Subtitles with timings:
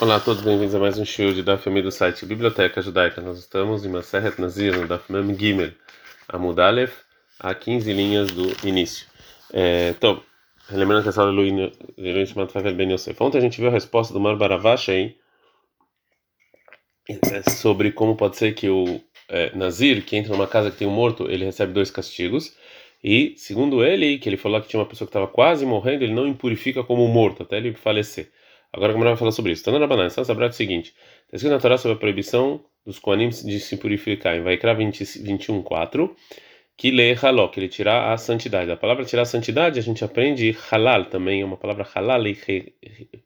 [0.00, 3.20] Olá a todos, bem-vindos a mais um show de Daf do site Biblioteca Judaica.
[3.20, 5.72] Nós estamos em Maseret Nazir, no Daf Mem Gimel,
[6.26, 7.02] Amud Aleph,
[7.38, 9.06] a 15 linhas do início.
[9.52, 10.22] É, então,
[10.70, 11.42] lembrando que essa aula
[11.98, 13.22] é chamada Favel Ben Yosef.
[13.22, 15.16] Ontem a gente viu a resposta do Mar Baravash aí
[17.06, 20.88] é, sobre como pode ser que o é, Nazir, que entra numa casa que tem
[20.88, 22.56] um morto, ele recebe dois castigos.
[23.04, 26.14] E, segundo ele, que ele falou que tinha uma pessoa que estava quase morrendo, ele
[26.14, 28.32] não impurifica como morto, até ele falecer.
[28.72, 29.70] Agora como vai falar sobre isso.
[29.70, 30.94] Na Rabanan, está sabrado o seguinte:
[31.24, 35.62] está escrito na Torá sobre a proibição dos Koanim de se purificar, em Vaikra 21,
[35.62, 36.16] 4,
[36.76, 38.70] que lê haló, que ele tirar a santidade.
[38.70, 42.22] A palavra tirar a santidade, a gente aprende halal também, é uma palavra halal,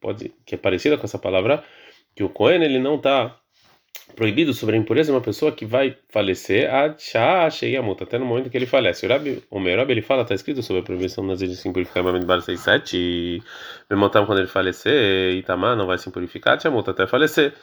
[0.01, 1.63] pode, que é parecida com essa palavra,
[2.17, 3.39] que o Kohen ele não está
[4.15, 8.49] proibido sobre a impureza de uma pessoa que vai falecer a multa até no momento
[8.49, 9.07] que ele falece.
[9.07, 11.71] O Rabi, o meu Rabi, ele fala, está escrito sobre a proibição das de se
[11.73, 13.43] purificar em Bar 67 e
[13.91, 17.55] Memotam quando ele falecer, Itamar não vai se purificar, multa até falecer.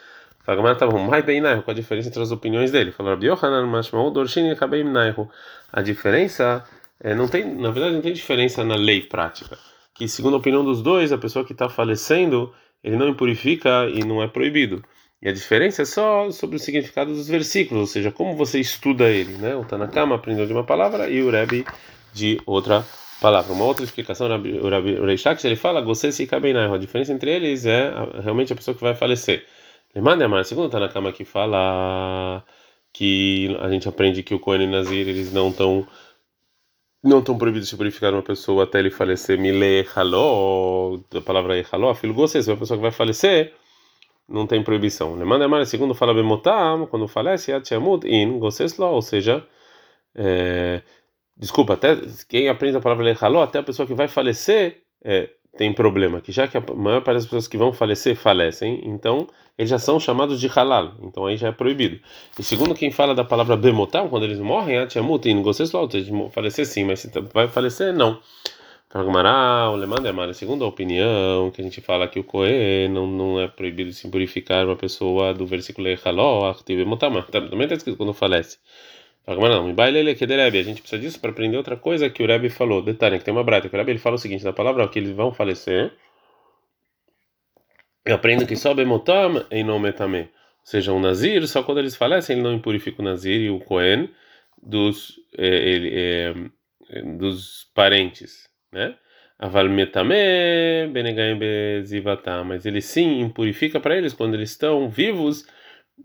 [0.44, 2.90] Fagmar estava mais bem nairo, qual a diferença entre as opiniões dele?
[2.90, 5.30] Falou Rabi Yohanan, Mashmau, Dorshin e nairo.
[5.72, 6.64] A diferença,
[7.00, 9.56] é, não tem, na verdade não tem diferença na lei prática.
[9.94, 14.04] Que segundo a opinião dos dois, a pessoa que está falecendo, ele não impurifica e
[14.04, 14.82] não é proibido.
[15.22, 19.08] E a diferença é só sobre o significado dos versículos, ou seja, como você estuda
[19.08, 19.54] ele, né?
[19.54, 21.64] O Tanakama aprendeu de uma palavra e o Rebbe
[22.12, 22.84] de outra
[23.20, 23.52] palavra.
[23.52, 27.64] Uma outra explicação, o Rebbe Reishak, ele fala, você se bem A diferença entre eles
[27.64, 29.46] é realmente a pessoa que vai falecer.
[29.94, 32.44] Lemanda Amar, segundo o Tanakama que fala
[32.92, 35.86] que a gente aprende que o Kohen e Nazir, eles não estão
[37.04, 39.38] não estão proibidos de purificar uma pessoa até ele falecer.
[39.38, 43.54] Mile haló, a palavra haló, filho se uma pessoa que vai falecer
[44.28, 45.14] não tem proibição.
[45.14, 49.46] Lemanda Amar, segundo fala Bemotam, quando falece, Yatchamut in Goseslo, ou seja,
[50.14, 50.82] é,
[51.36, 51.96] desculpa, até
[52.28, 56.32] quem aprende a palavra Lechaló, até a pessoa que vai falecer é, tem problema, que
[56.32, 59.26] já que a maior parte das pessoas que vão falecer falecem, então
[59.58, 62.00] eles já são chamados de halal, então aí já é proibido.
[62.38, 66.12] E segundo quem fala da palavra bemotam, quando eles morrem, Yatchamut in Goseslo, ou seja,
[66.30, 68.18] falecer sim, mas se vai falecer, não.
[68.92, 69.06] Fala
[70.28, 73.90] o segundo a opinião, que a gente fala que o Kohen não, não é proibido
[73.90, 78.58] se purificar uma pessoa do versículo Echaló, também está escrito quando falece.
[79.24, 82.22] Fala não, me baile que Rebbe, a gente precisa disso para aprender outra coisa que
[82.22, 82.82] o Rebbe falou.
[82.82, 84.98] Detalhe, que tem uma brata, que o Rebbe ele fala o seguinte, na palavra que
[84.98, 85.90] eles vão falecer,
[88.04, 90.24] eu aprendo que só Bemotam em nome também.
[90.24, 90.28] Ou
[90.64, 94.10] seja, um Nazir, só quando eles falecem, ele não impurifica o Nazir e o Kohen
[94.62, 98.96] dos, eh, ele, eh, dos parentes né?
[99.38, 105.44] Avalmetame benegaim bezivatá, mas ele sim impurifica para eles quando eles estão vivos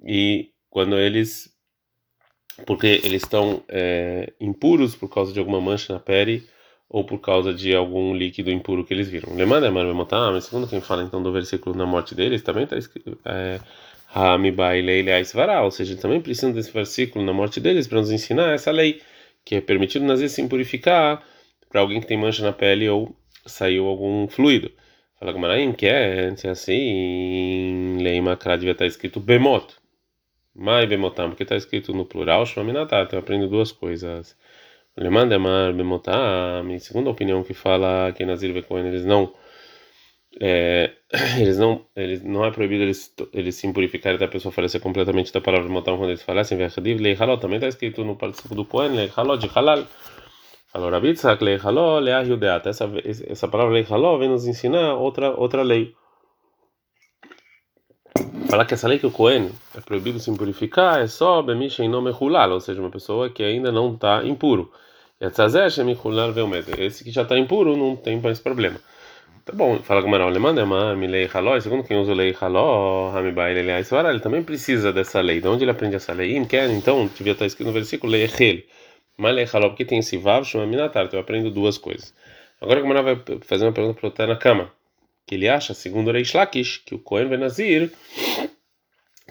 [0.04, 1.56] e quando eles
[2.66, 6.44] porque eles estão é, impuros por causa de alguma mancha na pele
[6.90, 9.36] ou por causa de algum líquido impuro que eles viram.
[9.36, 13.20] Lemanda Marmemotam, mas segundo quem fala então do versículo na morte deles, também está escrito
[13.26, 13.60] é,
[15.62, 19.02] ou seja, também precisam desse versículo na morte deles para nos ensinar essa lei
[19.44, 21.22] que é permitido nas vezes se impurificar
[21.70, 24.72] para alguém que tem mancha na pele ou saiu algum fluido.
[25.20, 29.76] Fala com Maraim, que é, assim, em Lei Makra devia estar escrito Bemot.
[30.56, 33.02] Mai Bemotam, porque está escrito no plural, Shmaminatá.
[33.02, 34.36] Então eu aprendo duas coisas.
[34.96, 39.34] Lemandemar Bemotam, segundo a opinião que fala que Nazir Vekoen, eles não.
[40.42, 40.94] É,
[41.40, 45.42] eles não eles não é proibido eles eles se impurificarem da pessoa falecer completamente da
[45.42, 48.98] palavra motam quando eles falecem verdiv lei halal também está escrito no participo do poema
[48.98, 49.88] lei halal de halal
[52.70, 52.90] Essa,
[53.28, 55.94] essa palavra Leichaló vem nos ensinar outra, outra lei.
[58.50, 61.90] Falar que essa lei que o Cohen é proibido se purificar é só Bemisha em
[61.90, 64.72] nome Hulal, ou seja, uma pessoa que ainda não está impuro.
[65.20, 68.80] Esse que já está impuro não tem mais problema.
[69.44, 73.58] Tá bom, fala com o Maral, lei haló, segundo quem usa o lei haló, Hamibai,
[73.58, 75.40] ele também precisa dessa lei.
[75.40, 76.36] De onde ele aprende essa lei?
[76.36, 78.28] Então, devia estar escrito no versículo, lei
[79.18, 80.46] Malechaló, porque tem esse vav.
[80.48, 82.14] Então eu aprendo duas coisas.
[82.62, 84.72] Agora como ela vai fazer uma pergunta para o na cama,
[85.26, 87.92] que ele acha, segundo o Reish Lakish, que o Cohen Benazir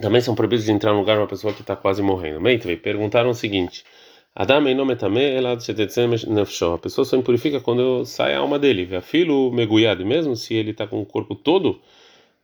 [0.00, 2.41] também são proibidos de entrar no lugar de uma pessoa que está quase morrendo.
[2.41, 3.85] Meitvei perguntaram o seguinte:
[4.35, 9.00] Adam nome também ela A pessoa só impurifica quando sai a alma dele.
[9.00, 11.81] Filo meguyado, mesmo se ele está com o corpo todo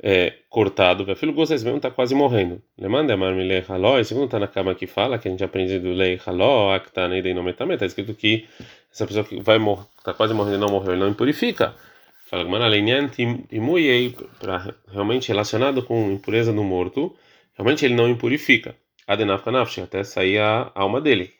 [0.03, 2.61] é, cortado, filho gosta mesmo está quase morrendo.
[2.77, 5.79] Lemanda amar me lei haló, segundo está na cama que fala, que a gente aprende
[5.79, 8.49] do lei haló, acta neidei nome também, está escrito que
[8.93, 9.59] essa pessoa que vai
[9.97, 11.75] está quase morrendo e não morreu, ele não impurifica.
[12.29, 17.15] Fala lenhan timuyei, para realmente relacionado com impureza do morto,
[17.55, 18.75] realmente ele não impurifica.
[19.07, 19.51] Adenafka
[19.85, 21.31] até sair a alma dele.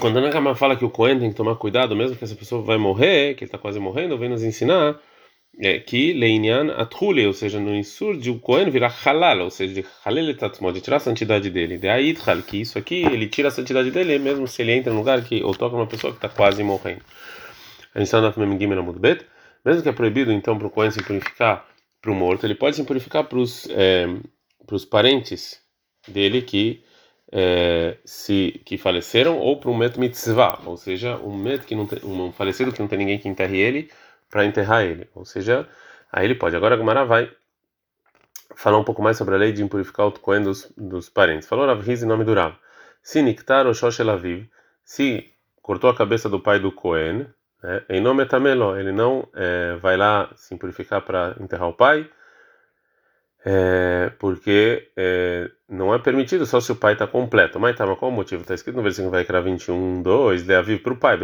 [0.00, 2.62] Quando a Nakama fala que o Cohen tem que tomar cuidado, mesmo que essa pessoa
[2.62, 5.00] vai morrer, que ele está quase morrendo, vem nos ensinar
[5.58, 9.86] é, que leinian atrule, ou seja, no insur de Cohen virar halal, ou seja, de
[10.04, 11.78] halal tatzmo, de tirar a santidade dele.
[11.78, 14.98] De aí, que isso aqui, ele tira a santidade dele, mesmo se ele entra num
[14.98, 17.02] lugar que, ou toca uma pessoa que está quase morrendo.
[17.94, 19.24] A gente está na Mudbet,
[19.64, 21.66] mesmo que é proibido então para o Cohen se purificar
[22.00, 24.06] para o morto, ele pode se purificar para os é,
[24.90, 25.60] parentes
[26.06, 26.84] dele que
[27.32, 31.86] é, se que faleceram ou para um met mitzvah, ou seja, um met que não
[31.86, 33.90] tem, um falecido que não tem ninguém que enterre ele
[34.30, 35.68] para enterrar ele, ou seja,
[36.12, 36.56] aí ele pode.
[36.56, 37.30] Agora a Gumara vai
[38.54, 41.48] falar um pouco mais sobre a lei de impurificar o Kohen dos, dos parentes.
[41.48, 42.54] Falou Rav Riz em nome do Rav.
[43.02, 44.48] Se Niktar Aviv,
[44.84, 45.30] se
[45.62, 47.26] cortou a cabeça do pai do Kohen,
[47.62, 52.08] né, em nome Tamelo, ele não é, vai lá se purificar para enterrar o pai,
[53.48, 57.60] é, porque é, não é permitido só se o pai está completo.
[57.60, 58.42] Mas tá, mas qual o motivo?
[58.42, 61.16] Está escrito no versículo vai criar 21, 2, de aviv para o pai,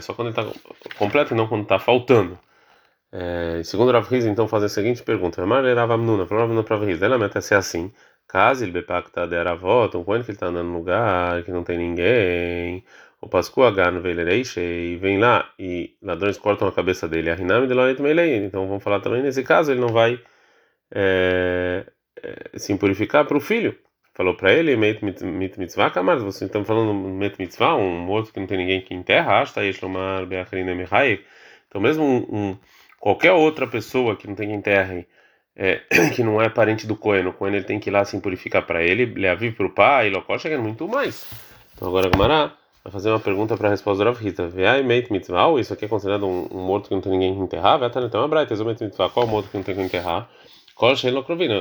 [0.00, 0.44] só quando ele está
[0.98, 2.36] completo e não quando está faltando.
[3.12, 6.26] É, segundo Rav Riz, então, faz a seguinte pergunta: Amar Rav Amnuna,
[7.00, 7.92] ela mete ser assim.
[8.26, 11.78] Caso ele bepacta de Aravot, quando que ele está andando num lugar que não tem
[11.78, 12.84] ninguém,
[13.20, 17.68] o Pascu Agan Veilereixe, e vem lá e ladrões cortam a cabeça dele, a Rinami
[17.68, 18.44] de Loret Meilei.
[18.44, 20.18] Então vamos falar também nesse caso, ele não vai
[20.92, 21.86] é,
[22.22, 23.76] é, se purificar para o filho.
[24.14, 25.02] Falou para ele, mit
[25.58, 29.40] mitzvah, kamar, você está falando mit mitzvah, um morto que não tem ninguém que enterra,
[29.40, 31.20] asta yeshlomar beacharina mihai.
[31.66, 32.58] Então mesmo um, um,
[33.00, 35.08] qualquer outra pessoa que não tem que enterre,
[35.56, 35.80] é,
[36.14, 38.64] que não é parente do Cohen, o Cohen ele tem que ir lá se purificar
[38.64, 41.28] para ele, levar para o pai, e chega muito mais.
[41.74, 44.50] Então agora Gamará vai fazer uma pergunta para a resposta do Rav.
[44.50, 47.40] Veai meit mitzvah, isso aqui é considerado um, um, morto que não tem ninguém que
[47.40, 47.80] enterrar?
[47.80, 48.54] Vai estar então uma braita,
[49.12, 50.30] qual morto que não tem que enterrar?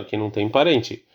[0.05, 1.05] Que não tem parente.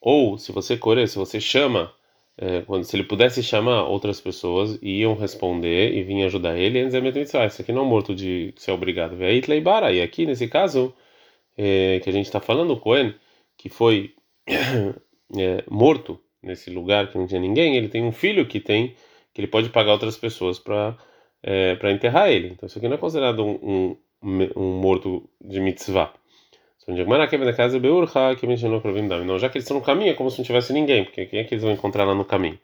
[0.00, 1.92] Ou, se você correr, se você chama,
[2.38, 6.94] é, quando, se ele pudesse chamar outras pessoas, iam responder e vir ajudar ele, antes
[6.94, 9.16] é Isso aqui não é um morto de ser obrigado.
[9.22, 10.94] E aqui, nesse caso,
[11.56, 13.14] é, que a gente está falando, o Cohen,
[13.56, 14.14] que foi
[14.46, 18.94] é, morto nesse lugar que não tinha ninguém, ele tem um filho que tem,
[19.34, 20.96] que ele pode pagar outras pessoas para
[21.46, 22.48] é, para enterrar ele.
[22.48, 26.12] Então, isso aqui não é considerado um, um, um morto de mitzvah.
[29.24, 31.40] Não, já que eles estão no caminho, é como se não tivesse ninguém, porque quem
[31.40, 32.58] é que eles vão encontrar lá no caminho?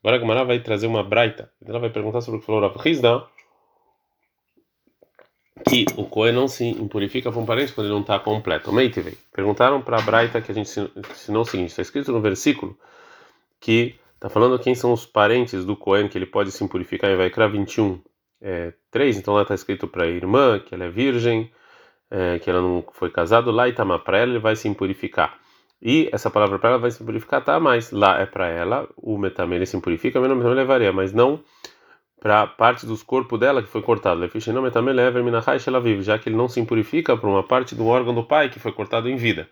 [0.00, 2.76] Agora a Gemara vai trazer uma braita, ela vai perguntar sobre o que falou Rav
[2.86, 3.26] Hizda,
[5.68, 8.70] que o Cohen não se impurifica para um parente quando ele não está completo.
[9.32, 10.70] Perguntaram para a braita que a gente
[11.12, 12.78] ensinou o seguinte, está escrito no versículo
[13.60, 17.16] que está falando quem são os parentes do Cohen que ele pode se impurificar em
[17.16, 18.00] Vaikra 21,
[18.40, 21.50] é, 3, então lá está escrito para a irmã, que ela é virgem,
[22.10, 25.38] é, que ela não foi casado, lá Itamar, para ela ele vai se impurificar.
[25.80, 27.60] E essa palavra para ela vai se purificar, tá?
[27.60, 31.40] Mas lá é para ela, o metamê ele se impurifica, mas não levaria, mas não
[32.20, 34.24] para parte dos corpos dela que foi cortado.
[34.52, 35.18] não metamê leva
[35.70, 38.48] ela vive, já que ele não se impurifica para uma parte do órgão do pai
[38.48, 39.48] que foi cortado em vida.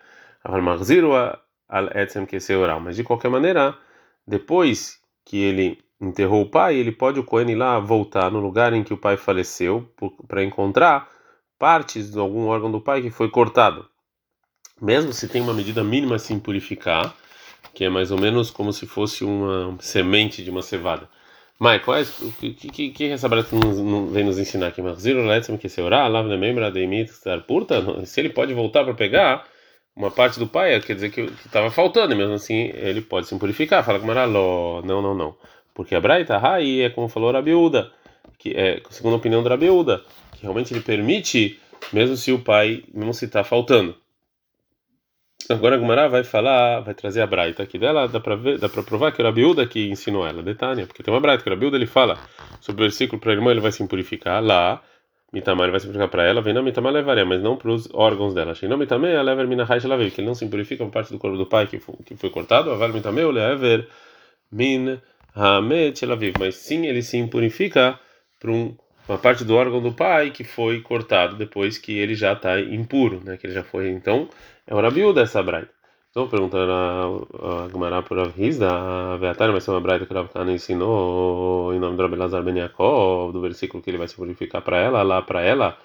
[2.81, 3.77] Mas de qualquer maneira,
[4.27, 8.73] depois que ele enterrou o pai, ele pode o Cohen ir lá voltar no lugar
[8.73, 9.89] em que o pai faleceu
[10.27, 11.09] para encontrar
[11.57, 13.87] partes de algum órgão do pai que foi cortado.
[14.81, 17.15] Mesmo se tem uma medida mínima a se purificar,
[17.73, 21.09] que é mais ou menos como se fosse uma semente de uma cevada.
[21.59, 23.49] Mas qual é, o que, que, que essa breta
[24.11, 24.81] vem nos ensinar aqui?
[25.57, 26.71] que se orar, lembra
[27.41, 29.47] purta, se ele pode voltar para pegar
[29.95, 33.83] uma parte do pai, quer dizer que estava faltando, mesmo assim ele pode se purificar.
[33.83, 35.35] Fala com Maraló, não, não, não.
[35.73, 37.91] Porque a Braita, aí é como falou a Rabiúda,
[38.37, 40.03] que é segundo a opinião da Rabiúda,
[40.37, 41.59] que realmente ele permite,
[41.91, 43.95] mesmo se o pai, mesmo se está faltando.
[45.49, 48.69] Agora a Gumara vai falar, vai trazer a Braita aqui dela, dá para ver, dá
[48.69, 51.53] para provar que o Rabiúda que ensinou ela, detalhe, porque tem uma Braita que o
[51.53, 52.17] Rabiúda ele fala
[52.59, 54.81] sobre o versículo para a irmã, ele vai se purificar lá,
[55.33, 58.33] Mitamar vai se purificar para ela, vem não Mitamar levaria, mas não para os órgãos
[58.33, 58.53] dela.
[58.63, 61.19] Não Mitamar, ela levar mina ela veio, que ele não se purifica por parte do
[61.19, 63.87] corpo do pai que foi, que foi cortado, aval Mitamar, ou lever
[64.51, 64.99] min
[65.33, 67.99] hamet ela vive, mas sim ele se purifica
[68.39, 68.75] para um
[69.07, 73.21] uma parte do órgão do pai que foi cortado depois que ele já está impuro,
[73.23, 73.37] né?
[73.37, 73.89] Que ele já foi.
[73.89, 74.29] Então,
[74.65, 75.77] é o Rabiu dessa braita.
[76.09, 81.73] Então, perguntando a Gemara por a Beatar, mas é uma braita que o Rav ensinou
[81.75, 85.03] em nome do Rabelazar Ben Yaakov, do versículo que ele vai se purificar para ela,
[85.03, 85.77] lá para ela,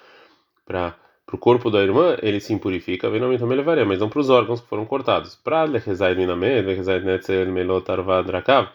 [0.64, 0.94] para
[1.30, 4.30] o corpo da irmã, ele se impurifica, vem nome também levaria, mas não para os
[4.30, 5.36] órgãos que foram cortados.
[5.36, 8.68] Para Lechezai Minamed, Lechezai Netzel Melot Arvad Rakav.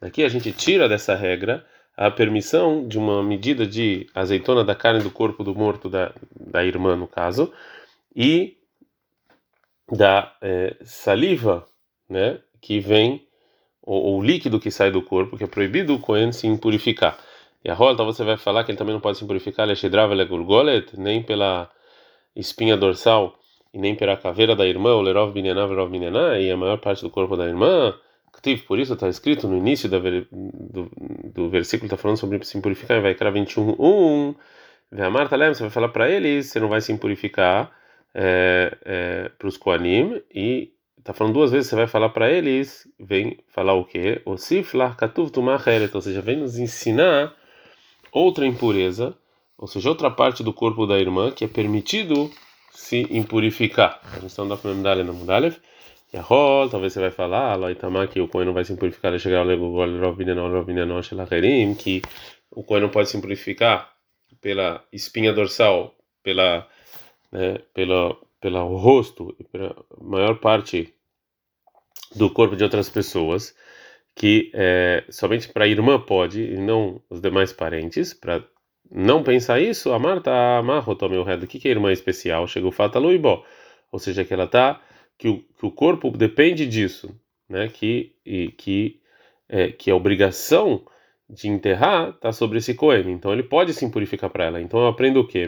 [0.00, 1.64] Daqui a gente tira dessa regra
[2.00, 6.64] a permissão de uma medida de azeitona da carne do corpo do morto da, da
[6.64, 7.52] irmã, no caso,
[8.16, 8.56] e
[9.92, 11.66] da é, saliva,
[12.08, 13.22] né, que vem,
[13.82, 17.18] ou, ou líquido que sai do corpo, que é proibido o Cohen se impurificar.
[17.62, 19.68] E a rolta você vai falar que ele também não pode se purificar,
[20.96, 21.70] nem pela
[22.34, 23.38] espinha dorsal
[23.74, 27.02] e nem pela caveira da irmã, o lerov binyaná, lerov binyaná, e a maior parte
[27.02, 27.94] do corpo da irmã.
[28.66, 30.90] Por isso está escrito no início do,
[31.32, 34.34] do versículo, está falando sobre se purificar, vai criar 21, 1.
[34.98, 37.70] A Marta lembra, você vai falar para eles, você não vai se purificar
[38.14, 42.86] é, é, para os Koanim, e está falando duas vezes, você vai falar para eles,
[42.98, 44.20] vem falar o quê?
[44.24, 47.34] O Siflar Katuv Tumacheret, ou seja, vem nos ensinar
[48.12, 49.16] outra impureza,
[49.56, 52.30] ou seja, outra parte do corpo da irmã que é permitido
[52.72, 54.00] se impurificar.
[54.12, 55.56] A gente está Daf no Mudalev.
[56.12, 59.16] E a rol, talvez você vai falar, Loitamá, que o Cohen não vai se impurificar,
[59.18, 59.86] chegar ao Legogol,
[61.78, 62.02] que
[62.50, 63.92] o Cohen não pode se impurificar
[64.40, 66.66] pela espinha dorsal, pela,
[67.30, 70.92] né, pela, pela rosto, pela maior parte
[72.16, 73.54] do corpo de outras pessoas,
[74.16, 78.44] que é, somente para a irmã pode e não os demais parentes, para
[78.90, 81.44] não pensar isso, a Marta amarro tome o redo.
[81.44, 82.48] O que é irmã especial?
[82.48, 83.44] Chegou fata luibó,
[83.92, 84.82] ou seja, que ela tá
[85.20, 87.14] que o, que o corpo depende disso,
[87.46, 87.68] né?
[87.68, 88.98] Que e, que
[89.46, 90.82] é, que a obrigação
[91.28, 93.10] de enterrar está sobre esse coelho.
[93.10, 94.62] Então ele pode se purificar para ela.
[94.62, 95.46] Então eu aprendo o quê?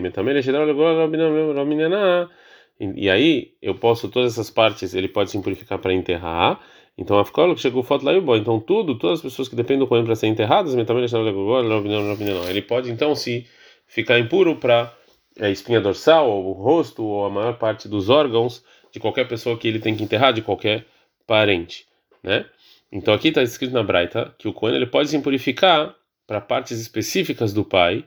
[2.94, 6.60] E aí eu posso todas essas partes, ele pode se purificar para enterrar.
[6.98, 8.36] Então a que chegou foto lá e bom.
[8.36, 13.14] Então tudo, todas as pessoas que dependem do coelho para ser enterradas, ele pode então
[13.14, 13.46] se
[13.86, 14.94] ficar impuro para
[15.40, 19.58] a espinha dorsal, ou o rosto, ou a maior parte dos órgãos de qualquer pessoa
[19.58, 20.86] que ele tem que enterrar, de qualquer
[21.26, 21.86] parente,
[22.22, 22.44] né?
[22.90, 25.94] Então aqui está escrito na Braita que o Cohen ele pode se purificar
[26.26, 28.04] para partes específicas do pai,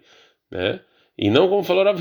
[0.50, 0.80] né?
[1.18, 2.00] E não como falou Rav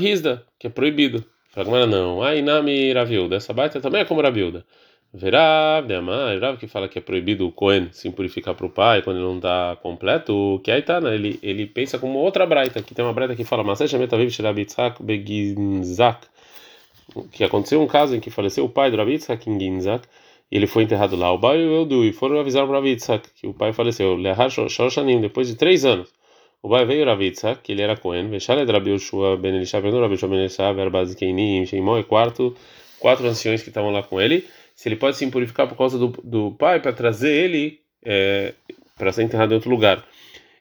[0.59, 1.25] que é proibido.
[1.49, 4.65] Fala, não, ai nami Ravilda, essa Braita também é como Ravilda.
[5.13, 9.01] Verav, Deamar, Rav que fala que é proibido o Cohen se purificar para o pai
[9.01, 11.15] quando ele não está completo, que aí tá, né?
[11.15, 14.29] Ele, ele pensa como outra Braita, que tem uma Braita que fala, mas seja metaviv
[14.29, 16.27] shirabitzak beginzak,
[17.31, 20.07] que aconteceu um caso em que faleceu o pai do Rav Yitzhak em Ginzak,
[20.51, 21.31] e ele foi enterrado lá.
[21.31, 24.17] O pai e o e foram avisar o Rav Yitzhak que o pai faleceu.
[25.21, 26.13] Depois de três anos.
[26.61, 28.71] O pai veio o Rav Yitzhak, que ele era Cohen, Veshaled
[29.39, 29.61] Ben
[31.21, 31.63] Ben
[31.99, 32.55] e quarto,
[32.99, 36.07] quatro anciões que estavam lá com ele, se ele pode se impurificar por causa do,
[36.23, 38.53] do pai para trazer ele é,
[38.97, 40.03] para ser enterrado em outro lugar.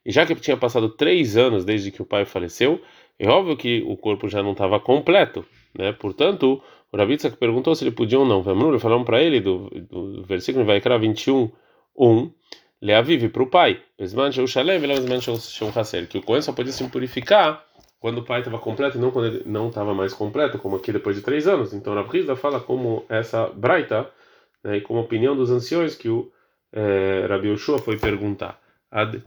[0.05, 2.81] E já que tinha passado três anos desde que o pai faleceu,
[3.19, 5.45] é óbvio que o corpo já não estava completo,
[5.77, 5.93] né?
[5.93, 6.63] Portanto,
[6.93, 8.43] o Ravitsak perguntou se ele podia ou não.
[8.43, 11.51] Vemrulho falaram para ele do, do versículo vai criar 21,
[11.97, 12.33] 1,
[12.81, 13.83] Leavive para o pai.
[16.07, 17.65] Que o Cohen só podia se purificar
[17.99, 20.93] quando o pai estava completo e não quando ele não estava mais completo, como aqui
[20.93, 21.73] depois de três anos.
[21.73, 24.11] Então, Rizda fala como essa Braita,
[24.63, 26.31] né, e como opinião dos anciões que o
[26.71, 28.61] é, Rabi Yoshua foi perguntar.
[28.91, 29.23] Ad